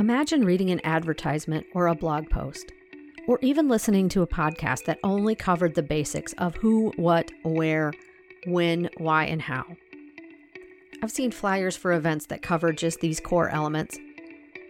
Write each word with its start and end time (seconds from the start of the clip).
Imagine 0.00 0.46
reading 0.46 0.70
an 0.70 0.80
advertisement 0.82 1.66
or 1.74 1.86
a 1.86 1.94
blog 1.94 2.30
post, 2.30 2.72
or 3.28 3.38
even 3.42 3.68
listening 3.68 4.08
to 4.08 4.22
a 4.22 4.26
podcast 4.26 4.86
that 4.86 4.98
only 5.04 5.34
covered 5.34 5.74
the 5.74 5.82
basics 5.82 6.32
of 6.38 6.54
who, 6.54 6.90
what, 6.96 7.30
where, 7.42 7.92
when, 8.46 8.88
why, 8.96 9.26
and 9.26 9.42
how. 9.42 9.66
I've 11.02 11.10
seen 11.10 11.30
flyers 11.30 11.76
for 11.76 11.92
events 11.92 12.24
that 12.28 12.40
cover 12.40 12.72
just 12.72 13.00
these 13.00 13.20
core 13.20 13.50
elements, 13.50 13.98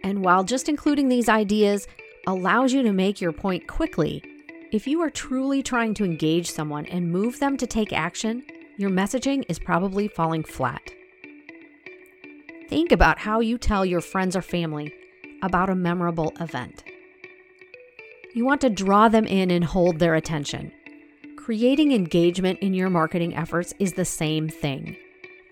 and 0.03 0.21
while 0.21 0.43
just 0.43 0.67
including 0.67 1.07
these 1.07 1.29
ideas 1.29 1.87
allows 2.27 2.73
you 2.73 2.83
to 2.83 2.91
make 2.91 3.21
your 3.21 3.31
point 3.31 3.69
quickly, 3.69 4.21
if 4.73 4.85
you 4.85 4.99
are 4.99 5.09
truly 5.09 5.63
trying 5.63 5.93
to 5.93 6.03
engage 6.03 6.51
someone 6.51 6.85
and 6.87 7.09
move 7.09 7.39
them 7.39 7.55
to 7.55 7.65
take 7.65 7.93
action, 7.93 8.43
your 8.75 8.89
messaging 8.89 9.45
is 9.47 9.59
probably 9.59 10.09
falling 10.09 10.43
flat. 10.43 10.91
Think 12.67 12.91
about 12.91 13.19
how 13.19 13.39
you 13.39 13.57
tell 13.57 13.85
your 13.85 14.01
friends 14.01 14.35
or 14.35 14.41
family 14.41 14.93
about 15.41 15.69
a 15.69 15.75
memorable 15.75 16.33
event. 16.39 16.83
You 18.33 18.45
want 18.45 18.61
to 18.61 18.69
draw 18.69 19.09
them 19.09 19.25
in 19.25 19.51
and 19.51 19.63
hold 19.63 19.99
their 19.99 20.15
attention. 20.15 20.71
Creating 21.35 21.91
engagement 21.91 22.59
in 22.59 22.73
your 22.73 22.89
marketing 22.89 23.35
efforts 23.35 23.73
is 23.79 23.93
the 23.93 24.05
same 24.05 24.47
thing. 24.47 24.95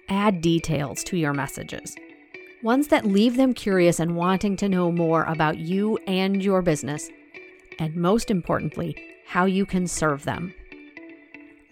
Add 0.08 0.42
details 0.42 1.04
to 1.06 1.18
your 1.18 1.34
messages, 1.34 1.96
ones 2.64 2.88
that 2.88 3.06
leave 3.06 3.38
them 3.38 3.54
curious 3.54 4.00
and 4.00 4.16
wanting 4.16 4.56
to 4.58 4.70
know 4.70 4.92
more 4.92 5.24
about 5.24 5.58
you 5.58 5.98
and 6.08 6.42
your 6.44 6.62
business, 6.62 7.10
and 7.80 7.96
most 7.96 8.32
importantly, 8.32 8.96
how 9.26 9.46
you 9.46 9.66
can 9.66 9.88
serve 9.88 10.24
them. 10.24 10.54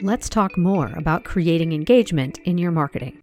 Let's 0.02 0.30
talk 0.30 0.58
more 0.58 0.92
about 0.96 1.24
creating 1.24 1.74
engagement 1.74 2.38
in 2.40 2.58
your 2.58 2.72
marketing. 2.72 3.20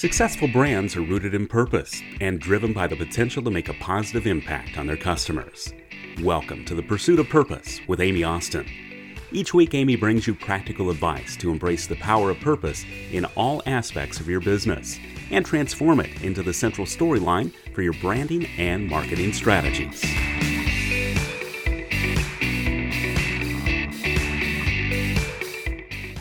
Successful 0.00 0.48
brands 0.48 0.96
are 0.96 1.02
rooted 1.02 1.34
in 1.34 1.46
purpose 1.46 2.00
and 2.22 2.40
driven 2.40 2.72
by 2.72 2.86
the 2.86 2.96
potential 2.96 3.42
to 3.42 3.50
make 3.50 3.68
a 3.68 3.74
positive 3.74 4.26
impact 4.26 4.78
on 4.78 4.86
their 4.86 4.96
customers. 4.96 5.74
Welcome 6.22 6.64
to 6.64 6.74
the 6.74 6.82
Pursuit 6.82 7.18
of 7.18 7.28
Purpose 7.28 7.80
with 7.86 8.00
Amy 8.00 8.24
Austin. 8.24 8.66
Each 9.30 9.52
week, 9.52 9.74
Amy 9.74 9.96
brings 9.96 10.26
you 10.26 10.34
practical 10.34 10.88
advice 10.88 11.36
to 11.36 11.50
embrace 11.50 11.86
the 11.86 11.96
power 11.96 12.30
of 12.30 12.40
purpose 12.40 12.82
in 13.12 13.26
all 13.36 13.62
aspects 13.66 14.20
of 14.20 14.26
your 14.26 14.40
business 14.40 14.98
and 15.30 15.44
transform 15.44 16.00
it 16.00 16.22
into 16.22 16.42
the 16.42 16.54
central 16.54 16.86
storyline 16.86 17.52
for 17.74 17.82
your 17.82 17.92
branding 18.00 18.46
and 18.56 18.88
marketing 18.88 19.34
strategies. 19.34 20.02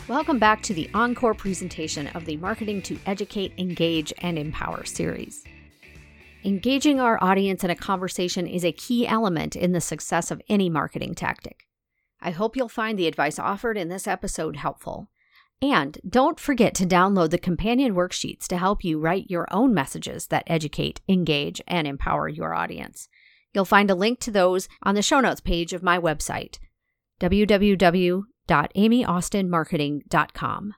Welcome 0.09 0.39
back 0.39 0.63
to 0.63 0.73
the 0.73 0.89
encore 0.95 1.35
presentation 1.35 2.07
of 2.07 2.25
the 2.25 2.35
Marketing 2.37 2.81
to 2.81 2.97
Educate, 3.05 3.53
Engage, 3.59 4.11
and 4.17 4.39
Empower 4.39 4.83
series. 4.83 5.43
Engaging 6.43 6.99
our 6.99 7.23
audience 7.23 7.63
in 7.63 7.69
a 7.69 7.75
conversation 7.75 8.47
is 8.47 8.65
a 8.65 8.71
key 8.71 9.05
element 9.05 9.55
in 9.55 9.71
the 9.71 9.79
success 9.79 10.31
of 10.31 10.41
any 10.49 10.67
marketing 10.67 11.13
tactic. 11.13 11.67
I 12.19 12.31
hope 12.31 12.55
you'll 12.55 12.69
find 12.69 12.97
the 12.97 13.05
advice 13.05 13.37
offered 13.37 13.77
in 13.77 13.89
this 13.89 14.07
episode 14.07 14.55
helpful. 14.55 15.11
And 15.61 15.99
don't 16.09 16.39
forget 16.39 16.73
to 16.75 16.87
download 16.87 17.29
the 17.29 17.37
companion 17.37 17.93
worksheets 17.93 18.47
to 18.47 18.57
help 18.57 18.83
you 18.83 18.99
write 18.99 19.29
your 19.29 19.45
own 19.51 19.75
messages 19.75 20.25
that 20.29 20.43
educate, 20.47 21.01
engage, 21.07 21.61
and 21.67 21.85
empower 21.85 22.27
your 22.27 22.55
audience. 22.55 23.09
You'll 23.53 23.63
find 23.63 23.91
a 23.91 23.95
link 23.95 24.19
to 24.21 24.31
those 24.31 24.67
on 24.81 24.95
the 24.95 25.03
show 25.03 25.19
notes 25.19 25.39
page 25.39 25.71
of 25.71 25.83
my 25.83 25.99
website, 25.99 26.57
www 27.21 28.23
www.amyaustinmarketing.com. 28.49 30.73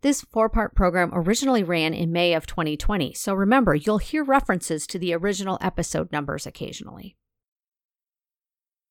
This 0.00 0.20
four 0.20 0.48
part 0.48 0.74
program 0.74 1.10
originally 1.12 1.62
ran 1.62 1.94
in 1.94 2.12
May 2.12 2.34
of 2.34 2.46
2020, 2.46 3.14
so 3.14 3.34
remember, 3.34 3.74
you'll 3.74 3.98
hear 3.98 4.22
references 4.22 4.86
to 4.88 4.98
the 4.98 5.14
original 5.14 5.58
episode 5.60 6.12
numbers 6.12 6.46
occasionally. 6.46 7.16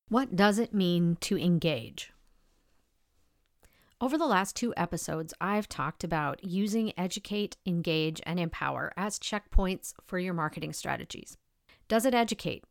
What 0.09 0.35
does 0.35 0.59
it 0.59 0.73
mean 0.73 1.17
to 1.22 1.38
engage? 1.38 2.11
Over 4.01 4.17
the 4.17 4.25
last 4.25 4.55
two 4.55 4.73
episodes, 4.75 5.33
I've 5.39 5.69
talked 5.69 6.03
about 6.03 6.44
using 6.44 6.91
educate, 6.97 7.55
engage, 7.66 8.22
and 8.25 8.39
empower 8.39 8.91
as 8.97 9.17
checkpoints 9.17 9.94
for 10.05 10.19
your 10.19 10.33
marketing 10.33 10.73
strategies. 10.73 11.38
Does 11.88 12.05
it 12.05 12.13
educate? 12.13 12.66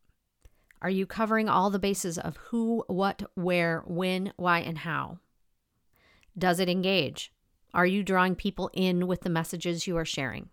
Are 0.82 0.90
you 0.90 1.06
covering 1.06 1.48
all 1.48 1.70
the 1.70 1.78
bases 1.78 2.18
of 2.18 2.36
who, 2.36 2.84
what, 2.88 3.22
where, 3.36 3.84
when, 3.86 4.32
why, 4.36 4.58
and 4.58 4.78
how? 4.78 5.18
Does 6.36 6.58
it 6.58 6.68
engage? 6.68 7.32
Are 7.72 7.86
you 7.86 8.02
drawing 8.02 8.34
people 8.34 8.68
in 8.72 9.06
with 9.06 9.20
the 9.20 9.30
messages 9.30 9.86
you 9.86 9.96
are 9.96 10.04
sharing? 10.04 10.48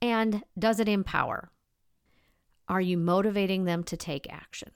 And 0.00 0.42
does 0.58 0.80
it 0.80 0.88
empower? 0.88 1.50
Are 2.66 2.80
you 2.80 2.96
motivating 2.96 3.66
them 3.66 3.84
to 3.84 3.96
take 3.96 4.32
action? 4.32 4.70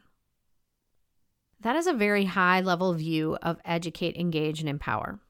That 1.61 1.77
is 1.77 1.87
a 1.87 1.95
very 1.95 2.27
high 2.27 2.61
level 2.61 2.93
view 2.93 3.39
of 3.41 3.59
educate, 3.65 4.15
engage, 4.17 4.61
and 4.61 4.69
empower. 4.69 5.21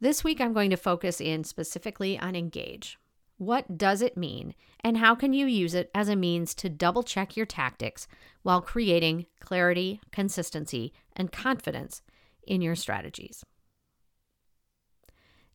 This 0.00 0.24
week, 0.24 0.40
I'm 0.40 0.52
going 0.52 0.70
to 0.70 0.76
focus 0.76 1.20
in 1.20 1.44
specifically 1.44 2.18
on 2.18 2.34
engage. 2.34 2.98
What 3.40 3.78
does 3.78 4.02
it 4.02 4.18
mean, 4.18 4.54
and 4.84 4.98
how 4.98 5.14
can 5.14 5.32
you 5.32 5.46
use 5.46 5.72
it 5.72 5.90
as 5.94 6.10
a 6.10 6.14
means 6.14 6.54
to 6.56 6.68
double 6.68 7.02
check 7.02 7.38
your 7.38 7.46
tactics 7.46 8.06
while 8.42 8.60
creating 8.60 9.24
clarity, 9.40 9.98
consistency, 10.12 10.92
and 11.16 11.32
confidence 11.32 12.02
in 12.46 12.60
your 12.60 12.76
strategies? 12.76 13.42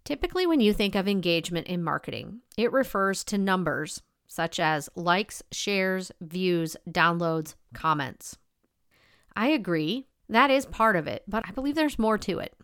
Typically, 0.03 0.47
when 0.47 0.62
you 0.62 0.74
think 0.74 0.95
of 0.95 1.07
engagement 1.07 1.68
in 1.68 1.84
marketing, 1.84 2.40
it 2.57 2.72
refers 2.72 3.24
to 3.25 3.38
numbers 3.38 4.01
such 4.25 4.59
as 4.59 4.90
likes, 4.95 5.44
shares, 5.51 6.12
views, 6.19 6.75
downloads, 6.90 7.53
comments. 7.75 8.35
I 9.35 9.50
agree, 9.50 10.07
that 10.28 10.50
is 10.50 10.66
part 10.66 10.95
of 10.95 11.06
it, 11.06 11.22
but 11.28 11.44
I 11.47 11.51
believe 11.51 11.75
there's 11.75 12.00
more 12.00 12.18
to 12.18 12.40
it. 12.40 12.55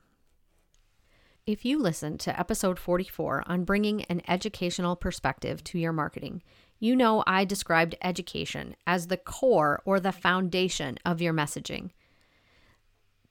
If 1.52 1.66
you 1.66 1.80
listen 1.80 2.18
to 2.20 2.40
episode 2.40 2.80
44 2.80 3.44
on 3.46 3.66
bringing 3.66 4.06
an 4.06 4.22
educational 4.26 4.96
perspective 4.96 5.62
to 5.66 5.78
your 5.78 5.92
marketing, 5.92 6.44
you 6.80 6.96
know 6.96 7.26
I 7.28 7.44
described 7.44 7.98
education 8.02 8.74
as 8.88 9.08
the 9.08 9.18
core 9.18 9.82
or 9.84 10.00
the 10.00 10.14
foundation 10.14 10.98
of 11.04 11.22
your 11.22 11.34
messaging. 11.34 11.90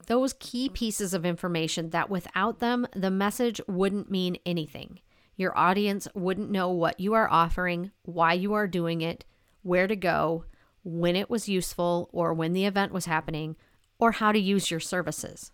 Those 0.05 0.35
key 0.39 0.69
pieces 0.69 1.15
of 1.15 1.25
information 1.25 1.89
that 1.89 2.11
without 2.11 2.59
them, 2.59 2.85
the 2.95 3.09
message 3.09 3.59
wouldn't 3.67 4.11
mean 4.11 4.37
anything. 4.45 4.99
Your 5.35 5.57
audience 5.57 6.07
wouldn't 6.13 6.51
know 6.51 6.69
what 6.69 6.99
you 6.99 7.13
are 7.13 7.27
offering, 7.27 7.89
why 8.03 8.33
you 8.33 8.53
are 8.53 8.67
doing 8.67 9.01
it, 9.01 9.25
where 9.63 9.87
to 9.87 9.95
go, 9.95 10.45
when 10.83 11.15
it 11.15 11.27
was 11.27 11.49
useful, 11.49 12.07
or 12.13 12.35
when 12.35 12.53
the 12.53 12.65
event 12.65 12.91
was 12.91 13.05
happening, 13.05 13.55
or 13.97 14.11
how 14.11 14.31
to 14.31 14.39
use 14.39 14.69
your 14.69 14.79
services. 14.79 15.51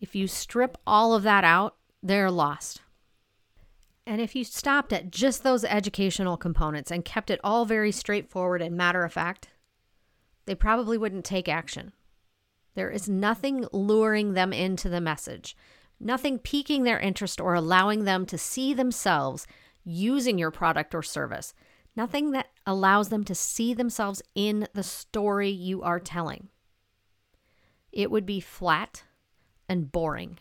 If 0.00 0.14
you 0.14 0.26
strip 0.28 0.76
all 0.86 1.14
of 1.14 1.22
that 1.22 1.44
out, 1.44 1.76
they're 2.02 2.30
lost. 2.30 2.82
And 4.06 4.20
if 4.20 4.36
you 4.36 4.44
stopped 4.44 4.92
at 4.92 5.10
just 5.10 5.42
those 5.42 5.64
educational 5.64 6.36
components 6.36 6.90
and 6.90 7.04
kept 7.04 7.30
it 7.30 7.40
all 7.42 7.64
very 7.64 7.90
straightforward 7.90 8.62
and 8.62 8.76
matter 8.76 9.04
of 9.04 9.12
fact, 9.12 9.48
they 10.44 10.54
probably 10.54 10.96
wouldn't 10.96 11.24
take 11.24 11.48
action. 11.48 11.92
There 12.74 12.90
is 12.90 13.08
nothing 13.08 13.66
luring 13.72 14.34
them 14.34 14.52
into 14.52 14.88
the 14.88 15.00
message, 15.00 15.56
nothing 15.98 16.38
piquing 16.38 16.84
their 16.84 17.00
interest 17.00 17.40
or 17.40 17.54
allowing 17.54 18.04
them 18.04 18.26
to 18.26 18.38
see 18.38 18.74
themselves 18.74 19.46
using 19.82 20.38
your 20.38 20.50
product 20.50 20.94
or 20.94 21.02
service, 21.02 21.52
nothing 21.96 22.30
that 22.32 22.50
allows 22.64 23.08
them 23.08 23.24
to 23.24 23.34
see 23.34 23.74
themselves 23.74 24.22
in 24.34 24.68
the 24.72 24.82
story 24.82 25.48
you 25.48 25.82
are 25.82 25.98
telling. 25.98 26.48
It 27.90 28.10
would 28.10 28.26
be 28.26 28.40
flat 28.40 29.02
and 29.68 29.90
boring. 29.90 30.38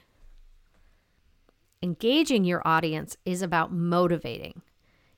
Engaging 1.82 2.44
your 2.44 2.62
audience 2.66 3.18
is 3.26 3.42
about 3.42 3.72
motivating. 3.72 4.62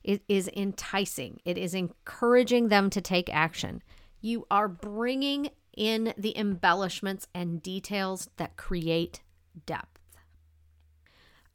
It 0.03 0.21
is 0.27 0.49
enticing. 0.55 1.39
It 1.45 1.57
is 1.57 1.73
encouraging 1.73 2.69
them 2.69 2.89
to 2.89 3.01
take 3.01 3.33
action. 3.33 3.81
You 4.21 4.45
are 4.49 4.67
bringing 4.67 5.49
in 5.75 6.13
the 6.17 6.37
embellishments 6.37 7.27
and 7.33 7.61
details 7.61 8.29
that 8.37 8.57
create 8.57 9.21
depth. 9.65 9.99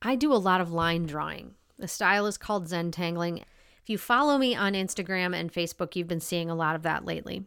I 0.00 0.16
do 0.16 0.32
a 0.32 0.34
lot 0.34 0.60
of 0.60 0.72
line 0.72 1.06
drawing. 1.06 1.54
The 1.78 1.88
style 1.88 2.26
is 2.26 2.38
called 2.38 2.69
Zentangling. 2.69 3.38
If 3.82 3.90
you 3.90 3.99
follow 3.99 4.38
me 4.38 4.54
on 4.54 4.75
Instagram 4.75 5.34
and 5.34 5.52
Facebook, 5.52 5.96
you've 5.96 6.08
been 6.08 6.20
seeing 6.20 6.49
a 6.49 6.54
lot 6.54 6.76
of 6.76 6.82
that 6.82 7.04
lately. 7.04 7.44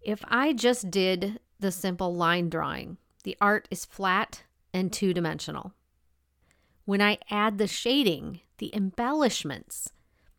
If 0.00 0.24
I 0.28 0.52
just 0.52 0.90
did 0.90 1.40
the 1.60 1.70
simple 1.72 2.14
line 2.14 2.48
drawing, 2.48 2.96
the 3.26 3.36
art 3.40 3.66
is 3.72 3.84
flat 3.84 4.44
and 4.72 4.92
two 4.92 5.12
dimensional. 5.12 5.72
When 6.84 7.02
I 7.02 7.18
add 7.28 7.58
the 7.58 7.66
shading, 7.66 8.38
the 8.58 8.72
embellishments, 8.72 9.90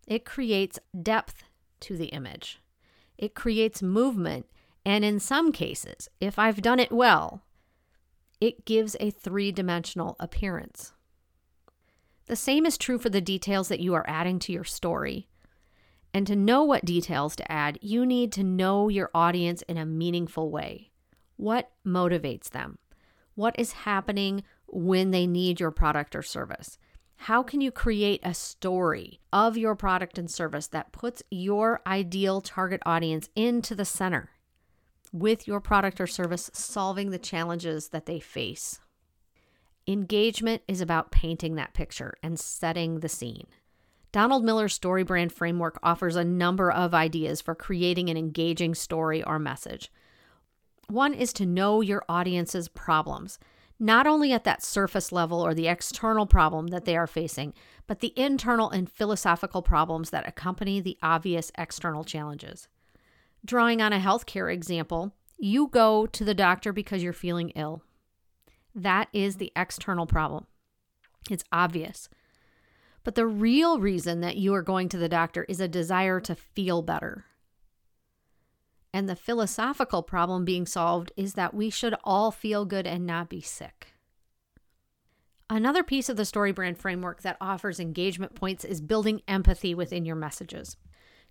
it 0.08 0.24
creates 0.24 0.80
depth 1.04 1.44
to 1.82 1.98
the 1.98 2.06
image. 2.06 2.62
It 3.18 3.36
creates 3.36 3.84
movement. 3.84 4.46
And 4.86 5.04
in 5.04 5.20
some 5.20 5.52
cases, 5.52 6.08
if 6.22 6.40
I've 6.40 6.62
done 6.62 6.80
it 6.80 6.94
well, 6.94 7.42
it 8.40 8.64
gives 8.64 8.96
a 9.02 9.12
three 9.12 9.52
dimensional 9.52 10.16
appearance. 10.18 10.94
The 12.28 12.38
same 12.38 12.66
is 12.66 12.78
true 12.78 13.00
for 13.00 13.10
the 13.10 13.20
details 13.20 13.68
that 13.68 13.82
you 13.82 13.96
are 13.96 14.10
adding 14.10 14.40
to 14.40 14.54
your 14.54 14.64
story. 14.64 15.28
And 16.14 16.26
to 16.26 16.38
know 16.38 16.64
what 16.64 16.86
details 16.86 17.36
to 17.36 17.52
add, 17.52 17.80
you 17.82 18.06
need 18.06 18.32
to 18.32 18.46
know 18.46 18.88
your 18.88 19.12
audience 19.14 19.62
in 19.64 19.76
a 19.76 19.86
meaningful 19.86 20.50
way. 20.50 20.92
What 21.38 21.72
motivates 21.86 22.50
them? 22.50 22.78
What 23.36 23.58
is 23.58 23.72
happening 23.72 24.44
when 24.66 25.12
they 25.12 25.28
need 25.28 25.60
your 25.60 25.72
product 25.72 26.16
or 26.16 26.24
service? 26.24 26.78
How 27.22 27.42
can 27.42 27.62
you 27.62 27.72
create 27.72 28.22
a 28.24 28.34
story 28.34 29.20
of 29.32 29.58
your 29.58 29.76
product 29.76 30.18
and 30.18 30.30
service 30.30 30.68
that 30.68 30.92
puts 30.92 31.24
your 31.32 31.82
ideal 31.88 32.42
target 32.42 32.82
audience 32.86 33.30
into 33.36 33.74
the 33.76 33.86
center 33.86 34.30
with 35.12 35.48
your 35.48 35.60
product 35.60 36.02
or 36.02 36.08
service 36.08 36.52
solving 36.54 37.10
the 37.12 37.18
challenges 37.18 37.90
that 37.90 38.06
they 38.06 38.20
face? 38.20 38.80
Engagement 39.88 40.62
is 40.68 40.82
about 40.82 41.12
painting 41.12 41.56
that 41.56 41.74
picture 41.74 42.14
and 42.22 42.40
setting 42.40 43.00
the 43.00 43.10
scene. 43.10 43.48
Donald 44.12 44.44
Miller's 44.44 44.78
StoryBrand 44.78 45.32
framework 45.32 45.80
offers 45.82 46.16
a 46.16 46.24
number 46.24 46.72
of 46.72 46.94
ideas 46.94 47.42
for 47.42 47.56
creating 47.56 48.10
an 48.10 48.18
engaging 48.18 48.76
story 48.76 49.24
or 49.24 49.40
message. 49.40 49.92
One 50.88 51.14
is 51.14 51.34
to 51.34 51.46
know 51.46 51.82
your 51.82 52.04
audience's 52.08 52.68
problems 52.68 53.40
not 53.80 54.08
only 54.08 54.34
at 54.34 54.44
that 54.44 54.64
surface 54.64 55.12
level 55.12 55.40
or 55.40 55.54
the 55.54 55.68
external 55.68 56.26
problem 56.26 56.68
that 56.68 56.86
they 56.86 56.98
are 56.98 57.08
facing, 57.08 57.54
but 57.86 58.00
the 58.00 58.14
internal 58.16 58.70
and 58.70 58.92
philosophical 58.92 59.62
problems 59.62 60.10
that 60.10 60.28
accompany 60.28 60.82
the 60.82 60.98
obvious 61.04 61.52
external 61.58 62.04
challenges. 62.04 62.68
Drawing 63.46 63.82
on 63.82 63.94
a 63.94 64.00
healthcare 64.00 64.52
example, 64.52 65.14
you 65.38 65.68
go 65.68 66.08
to 66.08 66.26
the 66.26 66.34
doctor 66.34 66.74
because 66.74 67.04
you're 67.04 67.14
feeling 67.14 67.52
ill. 67.52 67.84
That 68.74 69.10
is 69.14 69.36
the 69.36 69.52
external 69.56 70.08
problem. 70.08 70.48
It's 71.30 71.44
obvious. 71.52 72.10
But 73.04 73.16
the 73.16 73.28
real 73.28 73.80
reason 73.80 74.22
that 74.22 74.38
you 74.38 74.54
are 74.56 74.64
going 74.64 74.90
to 74.90 74.98
the 74.98 75.10
doctor 75.10 75.44
is 75.44 75.60
a 75.60 75.68
desire 75.68 76.20
to 76.22 76.36
feel 76.36 76.82
better. 76.82 77.26
And 78.98 79.08
the 79.08 79.16
philosophical 79.16 80.02
problem 80.02 80.44
being 80.44 80.66
solved 80.66 81.12
is 81.16 81.36
that 81.36 81.54
we 81.54 81.70
should 81.70 81.94
all 82.04 82.32
feel 82.32 82.66
good 82.66 82.88
and 82.88 83.06
not 83.06 83.30
be 83.30 83.42
sick. 83.42 83.94
Another 85.52 85.84
piece 85.84 86.10
of 86.10 86.18
the 86.18 86.24
StoryBrand 86.24 86.80
framework 86.80 87.22
that 87.22 87.38
offers 87.40 87.80
engagement 87.80 88.34
points 88.34 88.66
is 88.66 88.82
building 88.82 89.22
empathy 89.28 89.76
within 89.76 90.04
your 90.04 90.16
messages. 90.16 90.78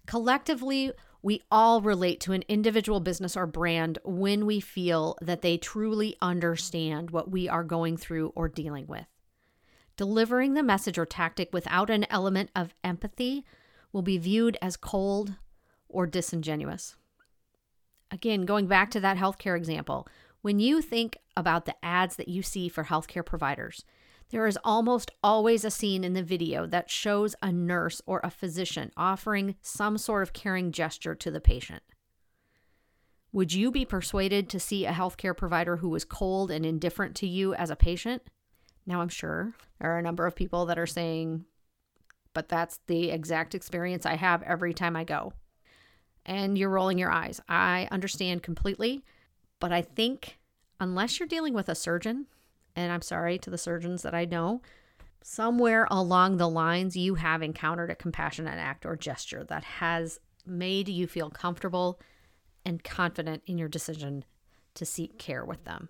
Collectively, 0.07 0.93
we 1.23 1.43
all 1.51 1.81
relate 1.81 2.21
to 2.21 2.33
an 2.35 2.45
individual 2.47 3.01
business 3.01 3.37
or 3.37 3.49
brand 3.49 3.99
when 4.05 4.47
we 4.47 4.61
feel 4.61 5.19
that 5.21 5.43
they 5.43 5.59
truly 5.59 6.15
understand 6.23 7.11
what 7.11 7.33
we 7.33 7.49
are 7.49 7.65
going 7.65 7.97
through 7.97 8.33
or 8.37 8.49
dealing 8.49 8.87
with. 8.87 9.09
Delivering 9.97 10.55
the 10.55 10.63
message 10.63 10.99
or 10.99 11.05
tactic 11.05 11.53
without 11.53 11.91
an 11.91 12.07
element 12.11 12.49
of 12.55 12.77
empathy 12.85 13.45
will 13.93 14.03
be 14.03 14.19
viewed 14.19 14.57
as 14.63 14.77
cold 14.77 15.35
or 15.89 16.07
disingenuous. 16.07 16.95
Again, 18.11 18.43
going 18.43 18.67
back 18.67 18.91
to 18.93 19.01
that 19.01 19.17
healthcare 19.17 19.57
example, 19.57 20.07
when 20.43 20.59
you 20.61 20.81
think 20.81 21.19
about 21.37 21.65
the 21.65 21.75
ads 21.85 22.17
that 22.17 22.29
you 22.29 22.43
see 22.43 22.69
for 22.69 22.85
healthcare 22.85 23.25
providers, 23.25 23.85
there 24.31 24.47
is 24.47 24.59
almost 24.65 25.11
always 25.23 25.65
a 25.65 25.71
scene 25.71 26.05
in 26.05 26.13
the 26.13 26.23
video 26.23 26.67
that 26.67 26.91
shows 26.91 27.35
a 27.43 27.53
nurse 27.53 28.01
or 28.07 28.21
a 28.23 28.31
physician 28.31 28.93
offering 28.97 29.57
some 29.61 29.99
sort 29.99 30.23
of 30.23 30.33
caring 30.33 30.73
gesture 30.73 31.15
to 31.15 31.31
the 31.31 31.41
patient. 31.41 31.83
Would 33.33 33.53
you 33.53 33.71
be 33.71 33.85
persuaded 33.85 34.49
to 34.51 34.61
see 34.61 34.87
a 34.87 34.93
healthcare 34.93 35.37
provider 35.37 35.77
who 35.77 35.89
was 35.89 36.05
cold 36.05 36.51
and 36.51 36.65
indifferent 36.65 37.15
to 37.17 37.27
you 37.27 37.55
as 37.55 37.71
a 37.71 37.77
patient? 37.77 38.23
Now, 38.87 39.01
I'm 39.01 39.09
sure 39.09 39.55
there 39.81 39.93
are 39.93 39.99
a 39.99 40.03
number 40.03 40.27
of 40.27 40.37
people 40.37 40.67
that 40.67 40.79
are 40.79 40.87
saying, 40.87 41.45
but 42.33 42.49
that's 42.49 42.81
the 42.87 43.11
exact 43.11 43.55
experience 43.55 44.07
I 44.07 44.15
have 44.15 44.43
every 44.45 44.73
time 44.73 44.97
I 44.97 45.05
go 45.05 45.33
and 46.27 46.59
you're 46.59 46.69
rolling 46.69 46.99
your 46.99 47.11
eyes. 47.11 47.41
I 47.49 47.89
understand 47.91 48.43
completely, 48.43 49.03
but 49.61 49.73
I 49.73 49.81
think 49.81 50.39
unless 50.79 51.19
you're 51.19 51.29
dealing 51.29 51.55
with 51.55 51.71
a 51.71 51.75
surgeon, 51.75 52.27
and 52.75 52.93
I'm 52.93 53.01
sorry 53.01 53.39
to 53.39 53.49
the 53.49 53.57
surgeons 53.57 54.03
that 54.03 54.15
I 54.15 54.27
know, 54.27 54.61
somewhere 55.23 55.87
along 55.91 56.37
the 56.37 56.49
lines 56.49 56.97
you 56.97 57.15
have 57.15 57.43
encountered 57.43 57.91
a 57.91 57.97
compassionate 57.97 58.59
act 58.59 58.85
or 58.85 58.97
gesture 58.97 59.45
that 59.45 59.65
has 59.65 60.21
made 60.45 60.89
you 60.89 61.07
feel 61.07 61.31
comfortable 61.31 61.99
and 62.65 62.85
confident 62.85 63.43
in 63.47 63.57
your 63.57 63.69
decision 63.69 64.25
to 64.75 64.85
seek 64.85 65.19
care 65.19 65.45
with 65.45 65.65
them. 65.65 65.89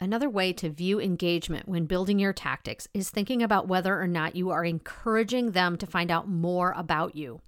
Another 0.00 0.28
way 0.28 0.52
to 0.54 0.70
view 0.70 1.00
engagement 1.00 1.68
when 1.68 1.86
building 1.86 2.18
your 2.18 2.32
tactics 2.32 2.88
is 2.92 3.10
thinking 3.10 3.42
about 3.42 3.68
whether 3.68 4.00
or 4.00 4.08
not 4.08 4.34
you 4.34 4.50
are 4.50 4.64
encouraging 4.64 5.52
them 5.52 5.76
to 5.76 5.86
find 5.86 6.10
out 6.10 6.28
more 6.28 6.72
about 6.76 7.14
you. 7.14 7.40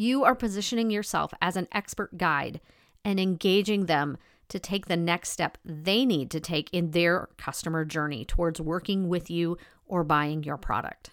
You 0.00 0.24
are 0.24 0.34
positioning 0.34 0.88
yourself 0.88 1.34
as 1.42 1.56
an 1.56 1.68
expert 1.72 2.16
guide 2.16 2.62
and 3.04 3.20
engaging 3.20 3.84
them 3.84 4.16
to 4.48 4.58
take 4.58 4.86
the 4.86 4.96
next 4.96 5.28
step 5.28 5.58
they 5.62 6.06
need 6.06 6.30
to 6.30 6.40
take 6.40 6.70
in 6.72 6.92
their 6.92 7.28
customer 7.36 7.84
journey 7.84 8.24
towards 8.24 8.62
working 8.62 9.10
with 9.10 9.28
you 9.28 9.58
or 9.84 10.02
buying 10.02 10.42
your 10.42 10.56
product. 10.56 11.10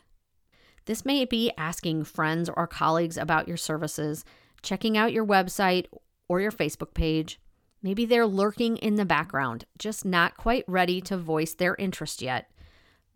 This 0.85 1.03
may 1.03 1.25
be 1.25 1.51
asking 1.57 2.05
friends 2.05 2.49
or 2.55 2.65
colleagues 2.65 3.17
about 3.17 3.45
your 3.45 3.57
services, 3.57 4.23
checking 4.61 4.97
out 4.97 5.11
your 5.11 5.25
website 5.25 5.87
or 6.29 6.39
your 6.39 6.53
Facebook 6.53 6.93
page. 6.93 7.41
Maybe 7.83 8.05
they're 8.05 8.25
lurking 8.25 8.77
in 8.77 8.95
the 8.95 9.03
background, 9.03 9.65
just 9.77 10.05
not 10.05 10.37
quite 10.37 10.63
ready 10.65 11.01
to 11.01 11.17
voice 11.17 11.53
their 11.53 11.75
interest 11.75 12.21
yet, 12.21 12.49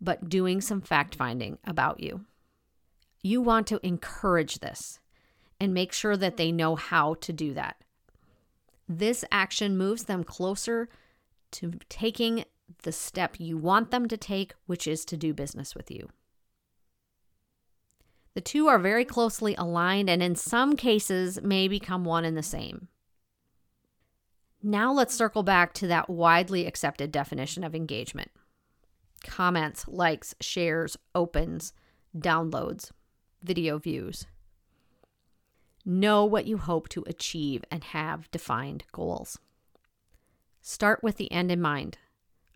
but 0.02 0.28
doing 0.28 0.60
some 0.60 0.82
fact 0.82 1.14
finding 1.14 1.56
about 1.64 2.00
you. 2.00 2.26
You 3.22 3.40
want 3.40 3.66
to 3.68 3.80
encourage 3.82 4.58
this 4.58 4.98
and 5.62 5.72
make 5.72 5.92
sure 5.92 6.16
that 6.16 6.36
they 6.36 6.50
know 6.50 6.74
how 6.74 7.14
to 7.14 7.32
do 7.32 7.54
that. 7.54 7.76
This 8.88 9.24
action 9.30 9.78
moves 9.78 10.04
them 10.04 10.24
closer 10.24 10.88
to 11.52 11.74
taking 11.88 12.44
the 12.82 12.90
step 12.90 13.36
you 13.38 13.56
want 13.56 13.92
them 13.92 14.08
to 14.08 14.16
take, 14.16 14.54
which 14.66 14.88
is 14.88 15.04
to 15.04 15.16
do 15.16 15.32
business 15.32 15.76
with 15.76 15.88
you. 15.88 16.08
The 18.34 18.40
two 18.40 18.66
are 18.66 18.78
very 18.80 19.04
closely 19.04 19.54
aligned 19.54 20.10
and 20.10 20.20
in 20.20 20.34
some 20.34 20.74
cases 20.74 21.40
may 21.40 21.68
become 21.68 22.04
one 22.04 22.24
and 22.24 22.36
the 22.36 22.42
same. 22.42 22.88
Now 24.64 24.92
let's 24.92 25.14
circle 25.14 25.44
back 25.44 25.74
to 25.74 25.86
that 25.86 26.10
widely 26.10 26.66
accepted 26.66 27.12
definition 27.12 27.62
of 27.62 27.72
engagement 27.72 28.32
comments, 29.24 29.86
likes, 29.86 30.34
shares, 30.40 30.96
opens, 31.14 31.72
downloads, 32.18 32.90
video 33.44 33.78
views. 33.78 34.26
Know 35.84 36.24
what 36.24 36.46
you 36.46 36.58
hope 36.58 36.88
to 36.90 37.04
achieve 37.06 37.64
and 37.70 37.82
have 37.84 38.30
defined 38.30 38.84
goals. 38.92 39.38
Start 40.60 41.02
with 41.02 41.16
the 41.16 41.30
end 41.32 41.50
in 41.50 41.60
mind. 41.60 41.98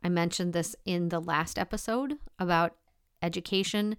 I 0.03 0.09
mentioned 0.09 0.53
this 0.53 0.77
in 0.85 1.09
the 1.09 1.21
last 1.21 1.59
episode 1.59 2.19
about 2.39 2.77
education 3.21 3.97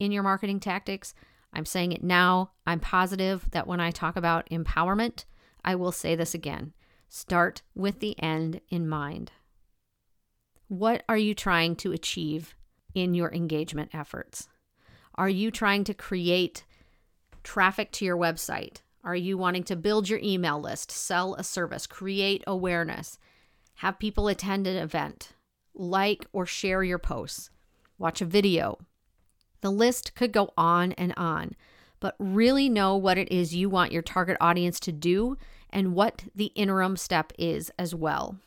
in 0.00 0.10
your 0.10 0.24
marketing 0.24 0.58
tactics. 0.58 1.14
I'm 1.52 1.66
saying 1.66 1.92
it 1.92 2.02
now. 2.02 2.50
I'm 2.66 2.80
positive 2.80 3.48
that 3.52 3.68
when 3.68 3.78
I 3.78 3.92
talk 3.92 4.16
about 4.16 4.48
empowerment, 4.50 5.24
I 5.64 5.76
will 5.76 5.92
say 5.92 6.16
this 6.16 6.34
again. 6.34 6.72
Start 7.08 7.62
with 7.74 8.00
the 8.00 8.20
end 8.20 8.60
in 8.70 8.88
mind. 8.88 9.30
What 10.66 11.04
are 11.08 11.18
you 11.18 11.34
trying 11.34 11.76
to 11.76 11.92
achieve 11.92 12.56
in 12.94 13.14
your 13.14 13.32
engagement 13.32 13.90
efforts? 13.92 14.48
Are 15.14 15.28
you 15.28 15.50
trying 15.50 15.84
to 15.84 15.94
create 15.94 16.64
traffic 17.42 17.92
to 17.92 18.04
your 18.04 18.16
website? 18.16 18.78
Are 19.04 19.16
you 19.16 19.36
wanting 19.36 19.64
to 19.64 19.76
build 19.76 20.08
your 20.08 20.20
email 20.22 20.60
list, 20.60 20.90
sell 20.90 21.34
a 21.34 21.42
service, 21.42 21.86
create 21.86 22.44
awareness, 22.46 23.18
have 23.76 23.98
people 23.98 24.28
attend 24.28 24.66
an 24.66 24.76
event, 24.76 25.32
like 25.74 26.26
or 26.32 26.46
share 26.46 26.84
your 26.84 26.98
posts, 26.98 27.50
watch 27.98 28.20
a 28.20 28.26
video? 28.26 28.78
The 29.60 29.70
list 29.70 30.14
could 30.14 30.32
go 30.32 30.52
on 30.56 30.92
and 30.92 31.12
on, 31.16 31.56
but 31.98 32.14
really 32.18 32.68
know 32.68 32.96
what 32.96 33.18
it 33.18 33.30
is 33.32 33.54
you 33.54 33.68
want 33.68 33.92
your 33.92 34.02
target 34.02 34.36
audience 34.40 34.78
to 34.80 34.92
do 34.92 35.36
and 35.70 35.94
what 35.94 36.24
the 36.34 36.52
interim 36.54 36.96
step 36.96 37.32
is 37.38 37.70
as 37.78 37.94
well. 37.94 38.38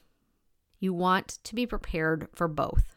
You 0.80 0.94
want 0.94 1.40
to 1.44 1.56
be 1.56 1.66
prepared 1.66 2.28
for 2.34 2.48
both 2.48 2.95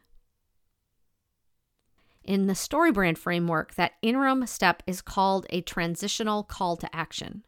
in 2.29 2.47
the 2.47 2.53
StoryBrand 2.53 3.17
framework, 3.17 3.75
that 3.77 3.95
interim 4.03 4.47
step 4.47 4.83
is 4.87 5.01
called 5.01 5.47
a 5.49 5.63
transitional 5.63 6.43
call 6.43 6.77
to 6.77 6.95
action. 6.95 7.43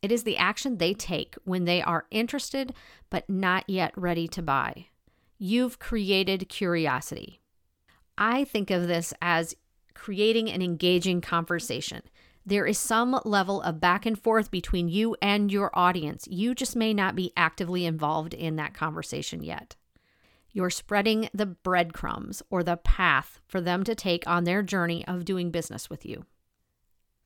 It 0.00 0.12
is 0.12 0.22
the 0.22 0.36
action 0.36 0.78
they 0.78 0.94
take 0.94 1.34
when 1.44 1.64
they 1.64 1.82
are 1.82 2.06
interested 2.12 2.72
but 3.10 3.28
not 3.28 3.68
yet 3.68 3.92
ready 3.96 4.28
to 4.28 4.42
buy. 4.42 4.86
You've 5.38 5.80
created 5.80 6.48
curiosity. 6.48 7.40
I 8.16 8.44
think 8.44 8.70
of 8.70 8.86
this 8.86 9.12
as 9.20 9.56
creating 9.92 10.50
an 10.50 10.62
engaging 10.62 11.20
conversation. 11.20 12.02
There 12.46 12.66
is 12.66 12.78
some 12.78 13.18
level 13.24 13.60
of 13.62 13.80
back 13.80 14.06
and 14.06 14.16
forth 14.16 14.52
between 14.52 14.88
you 14.88 15.16
and 15.20 15.50
your 15.50 15.76
audience. 15.76 16.28
You 16.30 16.54
just 16.54 16.76
may 16.76 16.94
not 16.94 17.16
be 17.16 17.32
actively 17.36 17.86
involved 17.86 18.34
in 18.34 18.54
that 18.56 18.74
conversation 18.74 19.42
yet. 19.42 19.74
You're 20.54 20.70
spreading 20.70 21.28
the 21.34 21.46
breadcrumbs 21.46 22.40
or 22.48 22.62
the 22.62 22.76
path 22.76 23.40
for 23.48 23.60
them 23.60 23.82
to 23.84 23.94
take 23.96 24.26
on 24.28 24.44
their 24.44 24.62
journey 24.62 25.04
of 25.06 25.24
doing 25.24 25.50
business 25.50 25.90
with 25.90 26.06
you. 26.06 26.24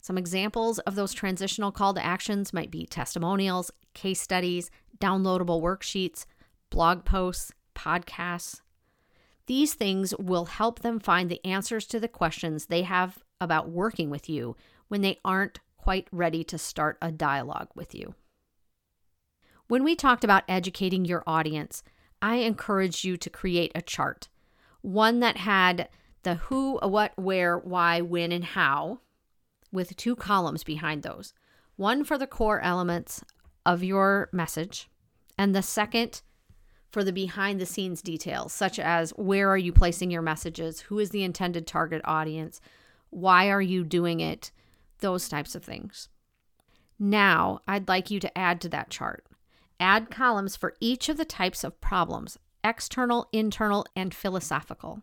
Some 0.01 0.17
examples 0.17 0.79
of 0.81 0.95
those 0.95 1.13
transitional 1.13 1.71
call 1.71 1.93
to 1.93 2.05
actions 2.05 2.55
might 2.55 2.71
be 2.71 2.87
testimonials, 2.87 3.71
case 3.93 4.23
studies, 4.23 4.71
downloadable 4.99 5.61
worksheets, 5.61 6.25
blog 6.71 7.05
posts, 7.05 7.53
podcasts. 7.75 8.63
These 9.47 9.75
things 9.75 10.15
will 10.19 10.47
help 10.47 10.81
them 10.81 10.99
find 10.99 11.31
the 11.31 11.45
answers 11.45 11.87
to 11.89 12.01
the 12.01 12.09
questions 12.09 12.67
they 12.67 12.83
have 12.83 13.19
about 13.43 13.69
working 13.69 14.09
with 14.09 14.31
you 14.31 14.57
when 14.89 15.03
they 15.03 15.19
aren't 15.23 15.61
quite 15.77 16.09
ready 16.11 16.43
to 16.45 16.57
start 16.57 16.97
a 17.03 17.13
dialogue 17.13 17.69
with 17.75 17.95
you. 17.95 18.15
When 19.69 19.85
we 19.85 19.95
talked 19.95 20.25
about 20.25 20.45
educating 20.49 21.05
your 21.05 21.23
audience, 21.27 21.83
I 22.21 22.37
encourage 22.37 23.05
you 23.05 23.17
to 23.17 23.31
create 23.31 23.73
a 23.75 23.83
chart, 23.83 24.29
one 24.83 25.21
that 25.21 25.37
had 25.37 25.89
the 26.23 26.35
who, 26.35 26.79
what, 26.79 27.13
where, 27.17 27.59
why, 27.59 28.01
when, 28.01 28.33
and 28.33 28.45
how, 28.45 29.01
with 29.73 29.97
two 29.97 30.17
columns 30.17 30.65
behind 30.65 31.03
those. 31.03 31.33
One 31.77 32.05
for 32.05 32.19
the 32.19 32.27
core 32.27 32.61
elements 32.61 33.23
of 33.65 33.85
your 33.85 34.29
message, 34.33 34.89
and 35.37 35.55
the 35.55 35.63
second 35.63 36.23
for 36.91 37.05
the 37.05 37.13
behind 37.13 37.61
the 37.61 37.67
scenes 37.67 38.03
details, 38.03 38.53
such 38.53 38.79
as 38.79 39.11
where 39.11 39.49
are 39.51 39.59
you 39.59 39.73
placing 39.73 40.11
your 40.11 40.23
messages, 40.23 40.81
who 40.81 40.99
is 40.99 41.11
the 41.11 41.23
intended 41.23 41.67
target 41.67 42.01
audience, 42.05 42.61
why 43.11 43.49
are 43.49 43.63
you 43.63 43.85
doing 43.85 44.21
it, 44.21 44.51
those 45.01 45.29
types 45.29 45.55
of 45.55 45.65
things. 45.65 46.09
Now, 46.99 47.61
I'd 47.69 47.89
like 47.89 48.11
you 48.11 48.21
to 48.21 48.39
add 48.39 48.61
to 48.63 48.69
that 48.71 48.91
chart. 48.91 49.25
Add 49.81 50.11
columns 50.11 50.57
for 50.57 50.75
each 50.81 51.09
of 51.09 51.17
the 51.17 51.25
types 51.25 51.65
of 51.65 51.81
problems 51.81 52.39
external, 52.65 53.29
internal, 53.33 53.87
and 53.95 54.13
philosophical. 54.13 55.03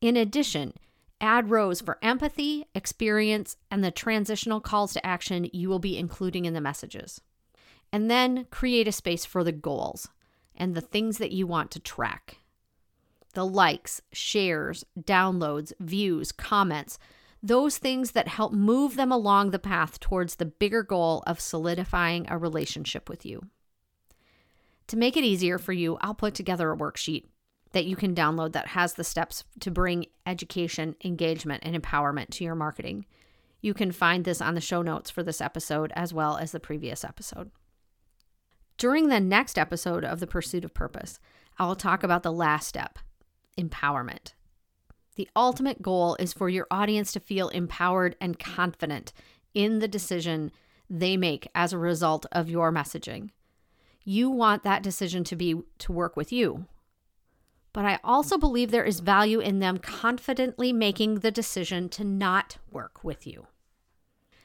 In 0.00 0.16
addition, 0.16 0.74
add 1.20 1.50
rows 1.50 1.80
for 1.80 1.98
empathy, 2.02 2.66
experience, 2.74 3.56
and 3.70 3.82
the 3.82 3.90
transitional 3.90 4.60
calls 4.60 4.92
to 4.92 5.04
action 5.04 5.48
you 5.52 5.68
will 5.68 5.78
be 5.78 5.96
including 5.96 6.44
in 6.44 6.54
the 6.54 6.60
messages. 6.60 7.20
And 7.92 8.10
then 8.10 8.46
create 8.50 8.86
a 8.86 8.92
space 8.92 9.24
for 9.24 9.42
the 9.42 9.52
goals 9.52 10.08
and 10.54 10.74
the 10.74 10.80
things 10.80 11.18
that 11.18 11.32
you 11.32 11.46
want 11.46 11.70
to 11.70 11.80
track. 11.80 12.38
The 13.34 13.46
likes, 13.46 14.02
shares, 14.12 14.84
downloads, 15.00 15.72
views, 15.80 16.32
comments, 16.32 16.98
those 17.42 17.78
things 17.78 18.12
that 18.12 18.28
help 18.28 18.52
move 18.52 18.96
them 18.96 19.12
along 19.12 19.50
the 19.50 19.58
path 19.58 20.00
towards 20.00 20.36
the 20.36 20.44
bigger 20.44 20.82
goal 20.82 21.22
of 21.26 21.40
solidifying 21.40 22.26
a 22.28 22.36
relationship 22.36 23.08
with 23.08 23.24
you. 23.24 23.46
To 24.88 24.96
make 24.96 25.16
it 25.16 25.24
easier 25.24 25.58
for 25.58 25.72
you, 25.72 25.98
I'll 26.00 26.14
put 26.14 26.34
together 26.34 26.72
a 26.72 26.76
worksheet 26.76 27.24
that 27.72 27.84
you 27.84 27.94
can 27.94 28.14
download 28.14 28.52
that 28.52 28.68
has 28.68 28.94
the 28.94 29.04
steps 29.04 29.44
to 29.60 29.70
bring 29.70 30.06
education, 30.26 30.96
engagement, 31.04 31.62
and 31.64 31.80
empowerment 31.80 32.30
to 32.30 32.44
your 32.44 32.54
marketing. 32.54 33.04
You 33.60 33.74
can 33.74 33.92
find 33.92 34.24
this 34.24 34.40
on 34.40 34.54
the 34.54 34.60
show 34.60 34.80
notes 34.80 35.10
for 35.10 35.22
this 35.22 35.40
episode 35.40 35.92
as 35.94 36.14
well 36.14 36.38
as 36.38 36.52
the 36.52 36.60
previous 36.60 37.04
episode. 37.04 37.50
During 38.78 39.08
the 39.08 39.20
next 39.20 39.58
episode 39.58 40.04
of 40.04 40.20
The 40.20 40.26
Pursuit 40.26 40.64
of 40.64 40.72
Purpose, 40.72 41.18
I 41.58 41.66
will 41.66 41.76
talk 41.76 42.02
about 42.02 42.22
the 42.22 42.32
last 42.32 42.68
step 42.68 42.98
empowerment. 43.58 44.32
The 45.16 45.28
ultimate 45.34 45.82
goal 45.82 46.16
is 46.20 46.32
for 46.32 46.48
your 46.48 46.68
audience 46.70 47.12
to 47.12 47.20
feel 47.20 47.48
empowered 47.48 48.16
and 48.20 48.38
confident 48.38 49.12
in 49.52 49.80
the 49.80 49.88
decision 49.88 50.52
they 50.88 51.16
make 51.16 51.48
as 51.54 51.72
a 51.72 51.78
result 51.78 52.24
of 52.30 52.48
your 52.48 52.72
messaging. 52.72 53.30
You 54.08 54.30
want 54.30 54.62
that 54.62 54.82
decision 54.82 55.22
to 55.24 55.36
be 55.36 55.60
to 55.80 55.92
work 55.92 56.16
with 56.16 56.32
you, 56.32 56.64
but 57.74 57.84
I 57.84 57.98
also 58.02 58.38
believe 58.38 58.70
there 58.70 58.82
is 58.82 59.00
value 59.00 59.38
in 59.38 59.58
them 59.58 59.76
confidently 59.76 60.72
making 60.72 61.16
the 61.16 61.30
decision 61.30 61.90
to 61.90 62.04
not 62.04 62.56
work 62.70 63.04
with 63.04 63.26
you. 63.26 63.48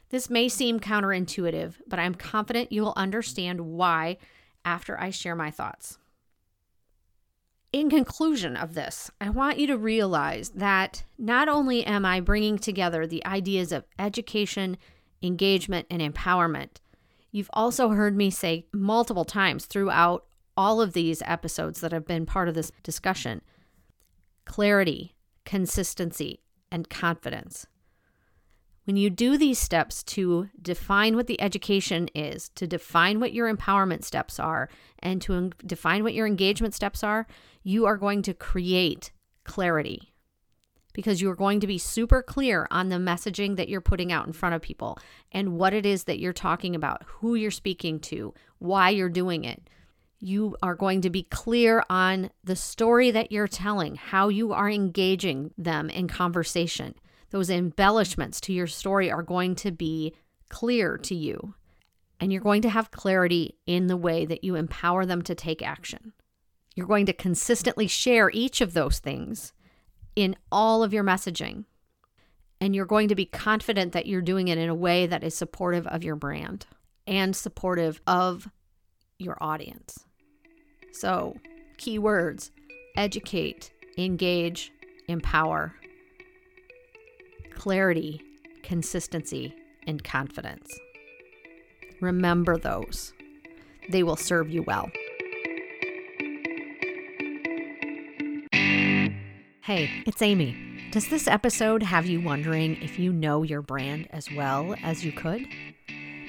This 0.09 0.29
may 0.29 0.49
seem 0.49 0.81
counterintuitive, 0.81 1.75
but 1.87 1.97
I'm 1.97 2.13
confident 2.13 2.73
you 2.73 2.81
will 2.81 2.91
understand 2.97 3.61
why 3.61 4.17
after 4.65 4.99
I 4.99 5.11
share 5.11 5.33
my 5.33 5.49
thoughts. 5.49 5.97
In 7.71 7.89
conclusion 7.89 8.57
of 8.57 8.73
this, 8.73 9.11
I 9.21 9.29
want 9.29 9.59
you 9.59 9.67
to 9.67 9.77
realize 9.77 10.49
that 10.49 11.05
not 11.17 11.47
only 11.47 11.85
am 11.85 12.03
I 12.03 12.19
bringing 12.19 12.59
together 12.59 13.07
the 13.07 13.25
ideas 13.25 13.71
of 13.71 13.85
education, 13.97 14.75
engagement, 15.21 15.87
and 15.89 16.01
empowerment, 16.01 16.81
you've 17.33 17.49
also 17.51 17.89
heard 17.89 18.15
me 18.15 18.29
say 18.29 18.65
multiple 18.71 19.25
times 19.25 19.65
throughout 19.65 20.25
all 20.55 20.79
of 20.79 20.93
these 20.93 21.21
episodes 21.25 21.81
that 21.81 21.91
have 21.91 22.05
been 22.05 22.25
part 22.25 22.47
of 22.47 22.55
this 22.55 22.71
discussion 22.83 23.41
clarity, 24.45 25.15
consistency, 25.45 26.41
and 26.71 26.89
confidence. 26.89 27.65
When 28.83 28.97
you 28.97 29.09
do 29.09 29.37
these 29.37 29.57
steps 29.57 30.03
to 30.03 30.49
define 30.61 31.15
what 31.15 31.27
the 31.27 31.39
education 31.39 32.09
is, 32.13 32.49
to 32.55 32.67
define 32.67 33.21
what 33.21 33.31
your 33.31 33.53
empowerment 33.53 34.03
steps 34.03 34.39
are, 34.39 34.67
and 34.99 35.21
to 35.21 35.51
define 35.65 36.03
what 36.03 36.13
your 36.13 36.27
engagement 36.27 36.73
steps 36.73 37.03
are, 37.03 37.25
you 37.63 37.85
are 37.85 37.95
going 37.95 38.21
to 38.23 38.33
create 38.33 39.11
clarity 39.45 40.12
because 40.93 41.21
you're 41.21 41.35
going 41.35 41.59
to 41.59 41.67
be 41.67 41.77
super 41.77 42.21
clear 42.21 42.67
on 42.71 42.89
the 42.89 42.95
messaging 42.95 43.55
that 43.57 43.69
you're 43.69 43.81
putting 43.81 44.11
out 44.11 44.27
in 44.27 44.33
front 44.33 44.55
of 44.55 44.61
people 44.61 44.97
and 45.31 45.57
what 45.57 45.73
it 45.73 45.85
is 45.85 46.05
that 46.05 46.19
you're 46.19 46.33
talking 46.33 46.75
about, 46.75 47.03
who 47.05 47.35
you're 47.35 47.51
speaking 47.51 47.99
to, 47.99 48.33
why 48.59 48.89
you're 48.89 49.09
doing 49.09 49.43
it 49.43 49.67
you 50.23 50.55
are 50.63 50.73
going 50.73 51.01
to 51.01 51.09
be 51.09 51.23
clear 51.23 51.83
on 51.89 52.29
the 52.45 52.55
story 52.55 53.11
that 53.11 53.29
you're 53.29 53.47
telling, 53.47 53.95
how 53.95 54.29
you 54.29 54.53
are 54.53 54.69
engaging 54.69 55.51
them 55.57 55.89
in 55.89 56.07
conversation. 56.07 56.95
Those 57.31 57.49
embellishments 57.49 58.39
to 58.41 58.53
your 58.53 58.67
story 58.67 59.11
are 59.11 59.21
going 59.21 59.55
to 59.55 59.71
be 59.71 60.15
clear 60.47 60.97
to 60.99 61.13
you. 61.13 61.55
And 62.21 62.31
you're 62.31 62.41
going 62.41 62.61
to 62.61 62.69
have 62.69 62.89
clarity 62.89 63.57
in 63.65 63.87
the 63.87 63.97
way 63.97 64.25
that 64.25 64.45
you 64.45 64.55
empower 64.55 65.05
them 65.05 65.23
to 65.23 65.35
take 65.35 65.61
action. 65.61 66.13
You're 66.73 66.87
going 66.87 67.07
to 67.07 67.13
consistently 67.13 67.87
share 67.87 68.31
each 68.33 68.61
of 68.61 68.73
those 68.73 68.99
things 68.99 69.51
in 70.15 70.35
all 70.51 70.83
of 70.83 70.93
your 70.93 71.03
messaging. 71.03 71.65
And 72.61 72.75
you're 72.75 72.85
going 72.85 73.09
to 73.09 73.15
be 73.15 73.25
confident 73.25 73.91
that 73.91 74.05
you're 74.05 74.21
doing 74.21 74.47
it 74.47 74.57
in 74.57 74.69
a 74.69 74.75
way 74.75 75.05
that 75.05 75.23
is 75.23 75.35
supportive 75.35 75.85
of 75.87 76.03
your 76.03 76.15
brand 76.15 76.65
and 77.05 77.35
supportive 77.35 78.01
of 78.07 78.47
your 79.19 79.37
audience. 79.41 80.05
So, 80.91 81.35
keywords 81.77 82.51
educate, 82.95 83.71
engage, 83.97 84.71
empower, 85.07 85.73
clarity, 87.55 88.21
consistency, 88.61 89.53
and 89.87 90.03
confidence. 90.03 90.71
Remember 92.01 92.57
those, 92.57 93.13
they 93.89 94.03
will 94.03 94.15
serve 94.15 94.49
you 94.49 94.63
well. 94.63 94.89
Hey, 99.63 100.03
it's 100.05 100.21
Amy. 100.21 100.57
Does 100.91 101.07
this 101.07 101.25
episode 101.25 101.83
have 101.83 102.05
you 102.05 102.19
wondering 102.19 102.81
if 102.81 102.99
you 102.99 103.13
know 103.13 103.43
your 103.43 103.61
brand 103.61 104.09
as 104.09 104.29
well 104.29 104.75
as 104.83 105.05
you 105.05 105.13
could? 105.13 105.47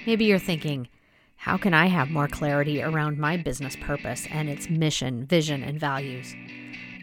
Maybe 0.07 0.27
you're 0.27 0.39
thinking, 0.39 0.87
how 1.35 1.57
can 1.57 1.75
I 1.75 1.87
have 1.87 2.11
more 2.11 2.29
clarity 2.29 2.81
around 2.81 3.19
my 3.19 3.37
business 3.37 3.75
purpose 3.75 4.29
and 4.31 4.49
its 4.49 4.71
mission, 4.71 5.27
vision, 5.27 5.65
and 5.65 5.81
values? 5.81 6.33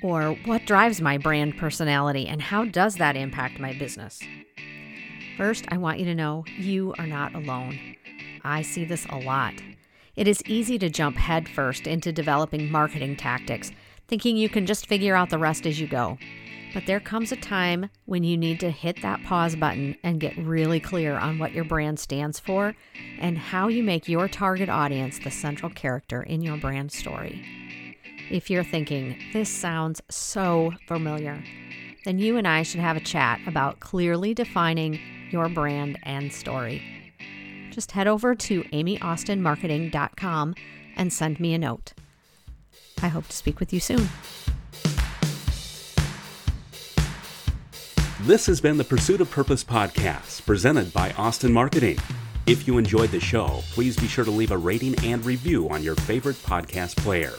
Or 0.01 0.37
what 0.45 0.65
drives 0.65 1.01
my 1.01 1.17
brand 1.17 1.57
personality 1.57 2.29
and 2.29 2.41
how 2.41 2.63
does 2.63 2.95
that 2.95 3.17
impact 3.17 3.59
my 3.59 3.73
business? 3.73 4.21
First, 5.35 5.65
I 5.67 5.75
want 5.75 5.99
you 5.99 6.05
to 6.05 6.15
know 6.15 6.45
you 6.57 6.93
are 6.97 7.07
not 7.07 7.35
alone. 7.35 7.77
I 8.45 8.61
see 8.61 8.85
this 8.85 9.05
a 9.09 9.17
lot. 9.17 9.55
It 10.15 10.29
is 10.29 10.41
easy 10.45 10.79
to 10.79 10.89
jump 10.89 11.17
headfirst 11.17 11.87
into 11.87 12.13
developing 12.13 12.71
marketing 12.71 13.17
tactics, 13.17 13.73
thinking 14.11 14.35
you 14.35 14.49
can 14.49 14.65
just 14.65 14.87
figure 14.87 15.15
out 15.15 15.29
the 15.29 15.37
rest 15.37 15.65
as 15.65 15.79
you 15.79 15.87
go. 15.87 16.17
But 16.73 16.85
there 16.85 16.99
comes 16.99 17.31
a 17.31 17.37
time 17.37 17.89
when 18.07 18.25
you 18.25 18.35
need 18.35 18.59
to 18.59 18.69
hit 18.69 19.01
that 19.01 19.23
pause 19.23 19.55
button 19.55 19.95
and 20.03 20.19
get 20.19 20.37
really 20.37 20.81
clear 20.81 21.17
on 21.17 21.39
what 21.39 21.53
your 21.53 21.63
brand 21.63 21.97
stands 21.97 22.37
for 22.37 22.75
and 23.19 23.37
how 23.37 23.69
you 23.69 23.83
make 23.83 24.09
your 24.09 24.27
target 24.27 24.67
audience 24.67 25.17
the 25.19 25.31
central 25.31 25.71
character 25.71 26.23
in 26.23 26.41
your 26.41 26.57
brand 26.57 26.91
story. 26.91 27.41
If 28.29 28.49
you're 28.49 28.65
thinking, 28.65 29.17
this 29.31 29.49
sounds 29.49 30.01
so 30.09 30.73
familiar, 30.87 31.41
then 32.03 32.19
you 32.19 32.35
and 32.35 32.45
I 32.45 32.63
should 32.63 32.81
have 32.81 32.97
a 32.97 33.01
chat 33.01 33.39
about 33.47 33.79
clearly 33.79 34.33
defining 34.33 34.99
your 35.31 35.47
brand 35.47 35.97
and 36.03 36.33
story. 36.33 36.81
Just 37.71 37.93
head 37.93 38.07
over 38.07 38.35
to 38.35 38.63
amyaustinmarketing.com 38.63 40.55
and 40.97 41.13
send 41.13 41.39
me 41.39 41.53
a 41.53 41.57
note. 41.57 41.93
I 43.01 43.07
hope 43.07 43.27
to 43.27 43.35
speak 43.35 43.59
with 43.59 43.73
you 43.73 43.79
soon. 43.79 44.09
This 48.21 48.45
has 48.45 48.61
been 48.61 48.77
the 48.77 48.83
Pursuit 48.83 49.19
of 49.19 49.31
Purpose 49.31 49.63
podcast 49.63 50.45
presented 50.45 50.93
by 50.93 51.11
Austin 51.13 51.51
Marketing. 51.51 51.97
If 52.45 52.67
you 52.67 52.77
enjoyed 52.77 53.09
the 53.09 53.19
show, 53.19 53.61
please 53.71 53.97
be 53.97 54.07
sure 54.07 54.25
to 54.25 54.31
leave 54.31 54.51
a 54.51 54.57
rating 54.57 54.93
and 55.03 55.25
review 55.25 55.69
on 55.69 55.81
your 55.83 55.95
favorite 55.95 56.35
podcast 56.37 56.97
player. 56.97 57.33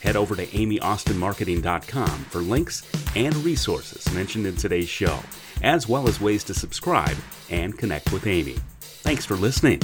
head 0.00 0.16
over 0.16 0.34
to 0.34 0.46
amyaustinmarketing.com 0.46 2.08
for 2.24 2.38
links 2.40 2.90
and 3.14 3.34
resources 3.36 4.12
mentioned 4.14 4.46
in 4.46 4.56
today's 4.56 4.88
show, 4.88 5.18
as 5.62 5.88
well 5.88 6.08
as 6.08 6.20
ways 6.20 6.44
to 6.44 6.54
subscribe 6.54 7.16
and 7.50 7.76
connect 7.78 8.12
with 8.12 8.26
Amy. 8.26 8.56
Thanks 8.80 9.24
for 9.24 9.34
listening. 9.34 9.80